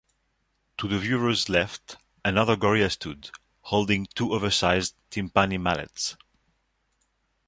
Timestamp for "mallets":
5.61-6.17